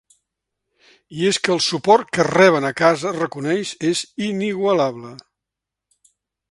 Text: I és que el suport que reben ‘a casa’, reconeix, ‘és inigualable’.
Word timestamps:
I 1.17 1.27
és 1.31 1.39
que 1.47 1.53
el 1.57 1.61
suport 1.67 2.09
que 2.17 2.25
reben 2.29 2.67
‘a 2.71 2.73
casa’, 2.81 3.13
reconeix, 3.19 3.77
‘és 3.93 4.05
inigualable’. 4.33 5.15